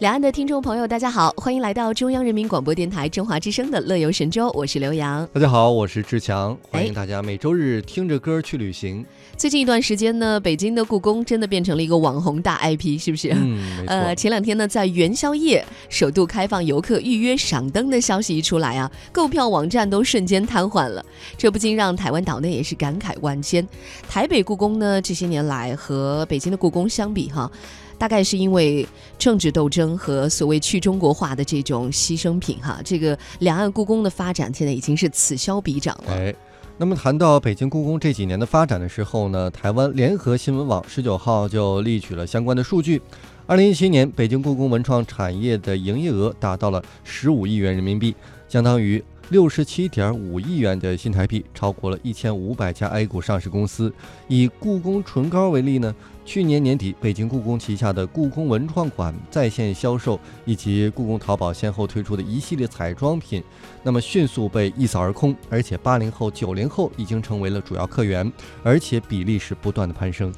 [0.00, 5.28] 两岸的听众朋友，大家好，欢迎来到中央人民广播电台中华之声的《乐游神州》，我是刘洋。
[5.30, 9.04] 大家好，我是志强，欢迎大家每周日听着歌去旅行。
[9.36, 13.28] 最近一段时间呢，北京的故宫真的变成了一个网红大 IP，是不是？
[13.34, 21.04] 嗯，呃，前两天呢，在元宵夜首度开放游客预约赏灯的消息一出来啊，购票网站都瞬间瘫痪了，
[21.36, 23.68] 这不禁让台湾岛内也是感慨万千。
[24.08, 27.52] 台北故宫呢，这些年来和北京的故宫相比，哈。
[28.00, 28.86] 大概是因为
[29.18, 36.14] 政治斗争和所谓去中国化的这种牺牲品哈，这个两岸故宫的发展现在已经是此消彼长了。
[36.14, 36.34] 哎，
[36.78, 43.02] 那么谈到北京故宫这几年的发展的时候呢，台湾联合新闻网十九号就列举了相关的数据。
[43.46, 48.16] 二零一七年，北京故宫文创产业的营业额达到了十五亿元人民币，
[48.48, 49.04] 相当于。
[49.30, 53.92] 六十七点五亿元的新台币，超过了一千五百家 A 股上市公司。
[54.26, 55.94] 以故宫唇膏为例呢，
[56.24, 63.40] 去年年底，北京故宫旗下的故宫文创馆在线销售以及故宫淘宝先后推出的一系列彩妆品，
[63.84, 65.32] 那么迅速被一扫而空。
[65.48, 68.30] 而且八零后、九零后已经成为了主要客源，
[68.64, 70.32] 而且比例是不断的攀升。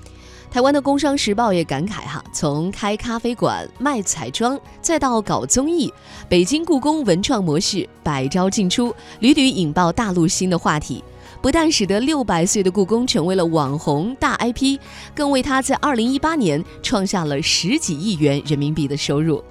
[0.53, 5.91] 台湾的《工商时报》也感慨哈，从开咖啡馆、卖彩妆，再到搞综艺，
[6.29, 11.03] 北京故宫文创模式百招尽出，屡屡引爆大陆新的话题，
[11.41, 14.79] 不但使得六百岁的故宫成为了网红大 IP，
[15.15, 19.43] 更为他在二零一八年创下了十几亿元人民币的收入。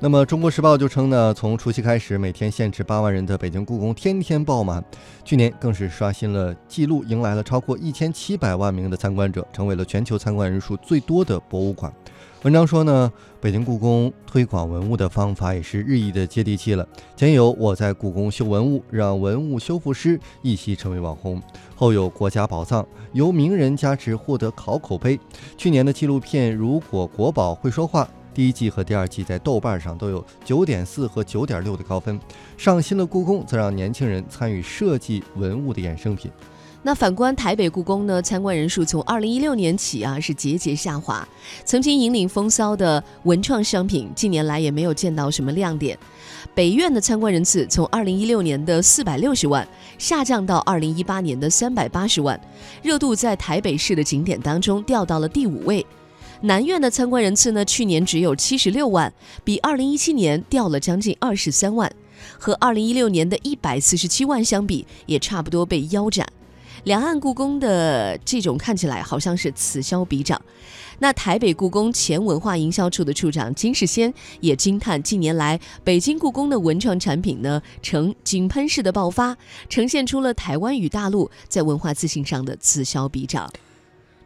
[0.00, 4.82] 那么，《中国时报》就称呢，从除夕开始，每天限制八万人的北京故宫天天爆满，
[5.24, 11.92] 去年更是刷新了记录，迎来了超过一千七百万名的参观者，成为了全球参观人数最多的博物馆。
[12.44, 16.86] 文章说呢，北京故宫推广文物的方法也是日益的接地气了。
[17.16, 21.40] 前有我在故宫修文物，让文物修复师一夕成为网红；
[21.74, 25.18] 后有国家宝藏由名人加持获得好口碑。
[25.56, 28.04] 去年的纪录片《如果国宝会说话》。
[28.38, 32.20] 第一季和第二季在豆瓣上都有九点四和九点六的高分。
[32.56, 36.30] 上新的故宫，则让年轻人参与设计文物的衍生品。
[36.84, 38.22] 那反观台北故宫呢？
[38.22, 41.26] 参观人数从二零一六年起啊是节节下滑。
[41.64, 45.98] 曾经引领风骚的文创商品，近年来也没有见到什么亮点。
[46.54, 49.66] 北院的参观人次从二零一六年的四百六十万
[49.98, 52.40] 下降到二零一八年的三百八十万，
[52.84, 55.84] 热度在台北市的景点当中掉到了第五位。
[56.42, 59.12] 南苑的参观人次呢，去年只有七十六万，
[59.42, 61.92] 比二零一七年掉了将近二十三万，
[62.38, 66.24] 和二零一六年的一百四十七万相比，也差不多被腰斩。
[66.84, 70.40] 两岸故宫的这种看起来好像是此消彼长。
[71.00, 79.36] 那台北故宫前文化营销处的处长金世先也惊叹，近年来北京故宫的文创产品呢呈井喷式的爆发，
[79.68, 83.52] 呈现出了台湾与大陆在文化自信上的此消彼长。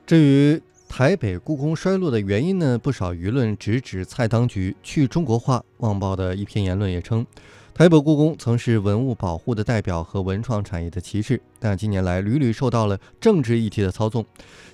[0.06, 0.62] 至于。
[0.94, 2.78] 台北故宫衰落的原因呢？
[2.78, 5.64] 不少舆论直指蔡当局去中国化。
[5.78, 7.26] 旺报的一篇言论也称，
[7.72, 14.22] 台北故宫曾是文物保护的代表和文创产业的旗帜，但近年来屡屡受到了政治议题的操纵。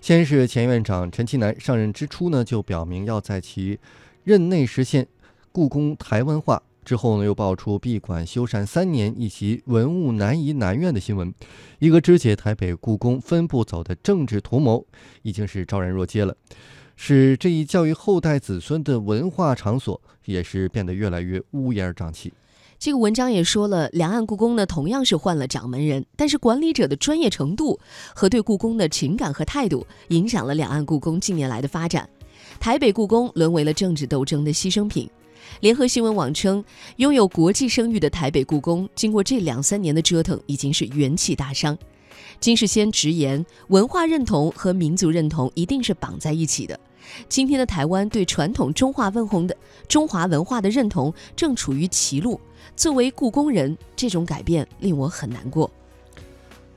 [0.00, 3.78] 先是前院长陈其南上任之初呢，就表明要在其
[4.24, 5.06] 任内实现
[5.52, 6.60] 故宫台湾化。
[6.88, 11.34] 之后呢，又爆出闭馆修缮三年以及文物南移南院的新闻，
[11.80, 14.86] 一个肢解台北故宫分部走的政治图谋，
[15.20, 16.34] 已经是昭然若揭了，
[16.96, 22.32] 使这一教育后代子孙的文化场所也是变得越来越乌烟瘴气。
[22.78, 27.78] 这个文章也说了，两岸故宫呢同样是换了掌门人，但是管理者的专业程度
[28.14, 32.08] 和对故宫的情感和态度，影响了两岸故宫近年来的发展。
[32.58, 35.06] 台北故宫沦为了政治斗争的牺牲品。
[35.60, 36.64] 联合新闻网称，
[36.96, 41.76] 拥有国际声誉的台北故宫，经过这两三年的折腾，已经是元气大伤。
[42.40, 46.78] 金世先直言，文化认同和民族认同一定是绑在一起的。
[47.28, 49.56] 今天的台湾对传统中华文红的
[49.88, 52.40] 中华文化的认同正处于歧路。
[52.76, 55.70] 作为故宫人，这种改变令我很难过。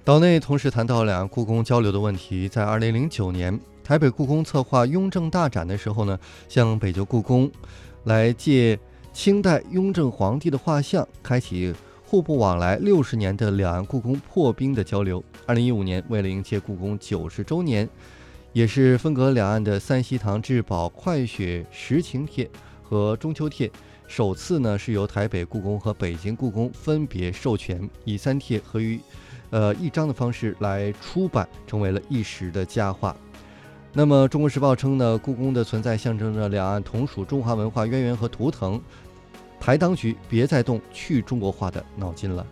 [0.04, 6.18] 岛内同时谈到两岸故宫交流的问题，在二零零九年，台北故宫策划雍正大展的时候呢，
[6.50, 7.52] 向北京故宫。
[8.06, 8.80] 来借
[9.14, 11.74] 清代雍正皇帝的画像，开启
[12.06, 15.24] 互不往来六十年的两岸故宫破冰的交流。
[15.46, 17.88] 二零一五年，为了迎接故宫九十周年，
[18.54, 22.50] 也是分隔两岸的三希堂至宝快雪时晴帖
[22.82, 23.72] 和中秋帖，
[24.08, 29.00] 首次呢是由台北故宫和北京故宫分别授权，以三帖合于，
[29.52, 33.16] 呃一张的方式来出版，成为了一时的佳话。
[33.94, 38.80] 那么，《中国时报》称呢，故宫的存在象征着两岸同属中华文化渊源和图腾，
[39.60, 42.48] 台当局别再动去中国化的脑筋了。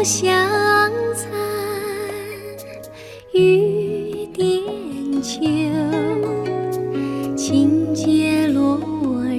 [0.00, 0.32] 红香
[1.14, 1.30] 残，
[3.34, 4.62] 雨点
[5.20, 5.42] 秋，
[7.36, 8.80] 轻解罗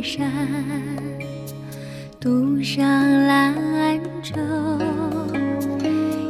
[0.03, 0.31] 衫，
[2.19, 2.85] 渡上
[3.25, 4.39] 兰舟。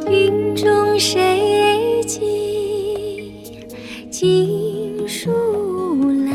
[0.10, 3.34] 云中谁寄
[4.10, 5.30] 锦书
[6.24, 6.32] 来？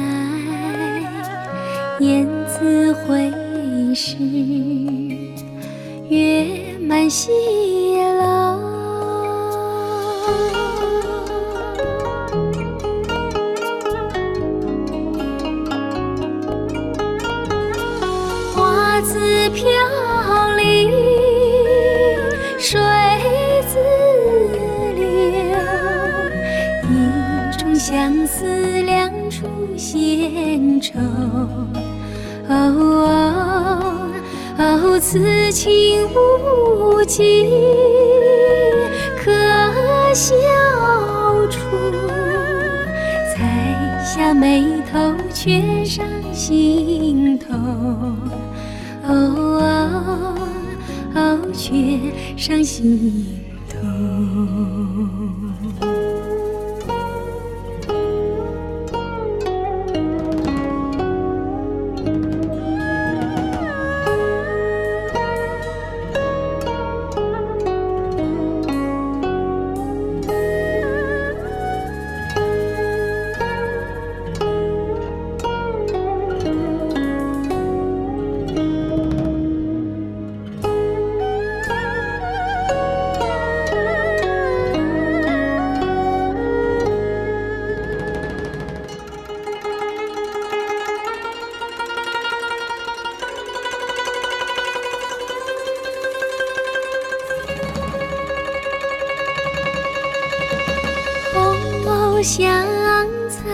[2.00, 3.32] 雁字回
[3.94, 4.18] 时，
[6.10, 6.66] 月。
[6.88, 7.32] 满西
[29.76, 30.98] 闲愁。
[32.48, 34.08] 哦，
[35.00, 37.50] 此情无计
[39.18, 39.30] 可
[40.14, 40.34] 消
[41.50, 41.58] 除，
[43.34, 47.52] 才下眉头却上心头。
[49.06, 50.34] 哦，
[51.52, 51.98] 却
[52.36, 53.26] 上心
[53.68, 53.76] 头。
[102.26, 102.66] 香
[103.30, 103.44] 残，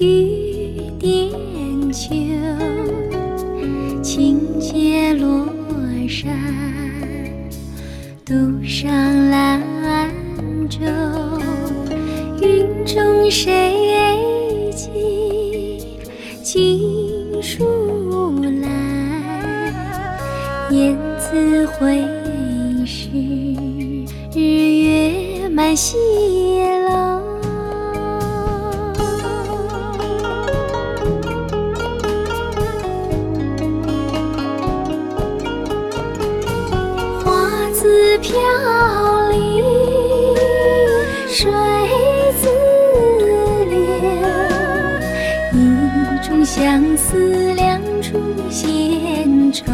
[0.00, 1.30] 雨点
[1.92, 2.12] 秋，
[4.02, 5.46] 轻解罗
[6.08, 6.36] 衫，
[8.26, 8.34] 独
[8.64, 8.90] 上
[9.30, 9.62] 兰
[10.68, 10.80] 舟。
[12.40, 15.86] 云中谁寄
[16.42, 17.64] 锦书
[18.60, 18.68] 来？
[20.72, 22.04] 雁字回
[22.84, 23.08] 时，
[24.34, 25.96] 日月满西。
[41.28, 41.50] 水
[42.40, 42.48] 自
[43.70, 43.74] 流，
[45.52, 45.56] 一
[46.26, 48.20] 种相思两处
[48.50, 49.64] 闲愁。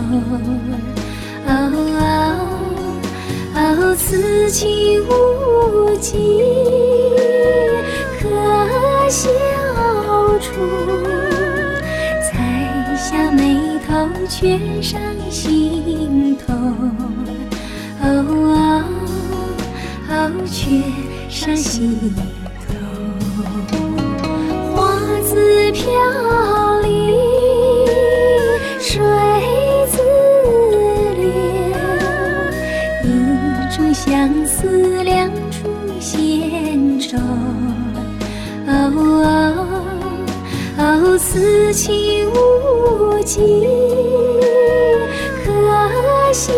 [1.46, 1.50] 哦，
[3.96, 6.42] 此情无计
[8.20, 8.28] 可
[9.08, 9.28] 消
[10.40, 10.52] 除，
[12.22, 12.30] 才
[12.96, 15.00] 下眉头却上
[15.30, 16.54] 心头。
[20.46, 20.82] 却
[21.28, 21.98] 上心
[22.66, 22.74] 头，
[24.74, 24.76] 花
[25.22, 25.84] 自飘
[26.80, 26.88] 零，
[28.78, 29.00] 水
[29.90, 29.96] 自
[31.16, 31.26] 流，
[33.04, 33.06] 一
[33.74, 34.06] 种相
[34.46, 35.68] 思两处
[36.00, 37.16] 闲愁。
[40.80, 43.66] 哦，此情无计
[45.44, 46.52] 可消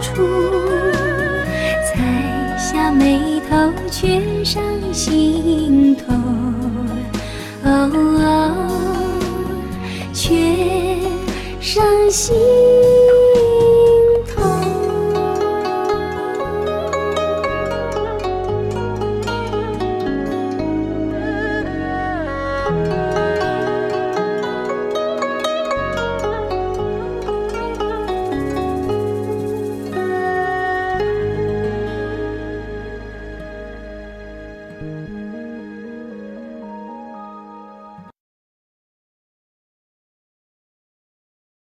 [0.00, 0.65] 除。
[3.98, 4.62] 却上
[4.92, 6.12] 心头，
[7.64, 8.68] 哦
[10.12, 10.34] 却
[11.62, 12.75] 上心。